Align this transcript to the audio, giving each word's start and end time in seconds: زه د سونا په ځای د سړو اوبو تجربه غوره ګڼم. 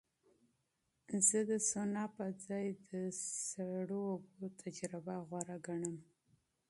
زه 1.27 1.39
د 1.49 1.51
سونا 1.69 2.03
په 2.15 2.25
ځای 2.45 2.67
د 2.91 2.91
سړو 3.47 4.01
اوبو 4.13 4.45
تجربه 4.61 5.15
غوره 5.27 5.57
ګڼم. 5.67 5.97